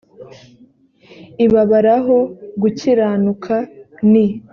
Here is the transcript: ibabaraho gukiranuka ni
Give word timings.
ibabaraho 1.45 2.17
gukiranuka 2.61 3.55
ni 4.11 4.25